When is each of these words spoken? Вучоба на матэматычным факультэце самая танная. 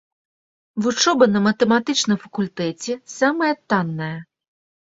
Вучоба 0.85 1.25
на 1.33 1.39
матэматычным 1.47 2.17
факультэце 2.23 2.93
самая 3.19 3.53
танная. 3.75 4.13